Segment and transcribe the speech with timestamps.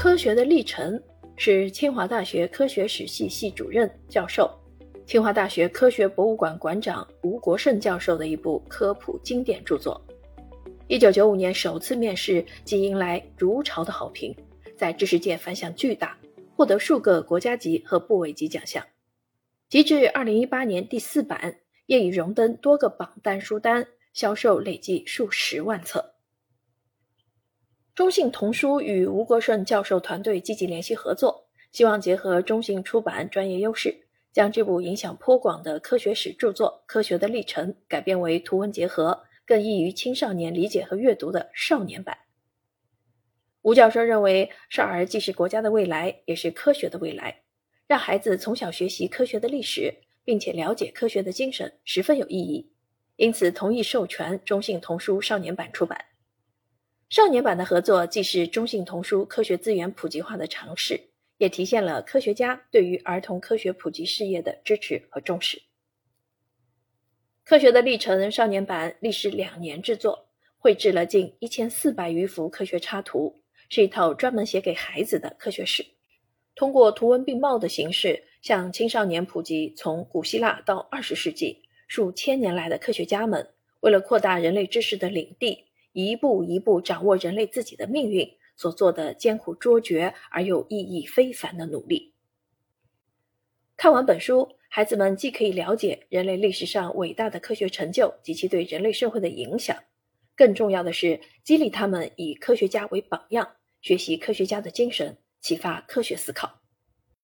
[0.00, 0.98] 科学的历程
[1.36, 4.50] 是清华大学科学史系系主任教授、
[5.04, 10.02] 清华大学科学博物馆馆长吴国胜教授的一部科普经典著作。
[10.88, 14.34] 一九九五年首次面世即迎来如潮的好评，
[14.74, 16.18] 在知识界反响巨大，
[16.56, 18.82] 获得数个国家级和部委级奖项。
[19.68, 21.56] 截至二零一八年第四版，
[21.88, 26.14] 业已荣登多个榜单书单，销售累计数十万册。
[28.00, 33.94] 中信童书与吴国顺教授团队积极联系合作，希望结合中信出版专业优势，
[34.32, 42.16] 将这部影响颇广的科学史著作《科学的历程》改编为图文结合、更易于青少年理解和阅读的少年版。
[43.60, 47.42] 吴教授认为，少儿既是国家的未来，也是科学的未来，
[47.86, 52.72] 让孩子从小学习科学的历史，并且了解科学的精神，十分有意义。
[53.16, 56.06] 因此，同意授权中信童书少年版出版。
[57.10, 65.60] 少年版的合作既是中信童书科学资源普及化的尝试，也体现了科学家对于儿童科学普及事业的支持和重视。
[67.42, 75.84] 科学的历程少年版历时两年制作，绘制了近一千四百余幅科学插图，是一套专门写给孩子的科学史。
[76.54, 83.44] 通过图文并茂的形式，向青少年普及从古希腊到二十世纪数千年来的科学家们
[83.80, 85.64] 为了扩大人类知识的领地。
[85.92, 92.14] 一步一步掌握人类自己的命运所做的艰苦卓绝而又意义非凡的努力。
[93.76, 99.76] 看完本书，孩子们既可以了解人类历史上伟大的科学成就及其对人类社会的影响，
[100.36, 106.59] 更重要的是激励他们以科学家为榜样，学习科学家的精神，启发科学思考。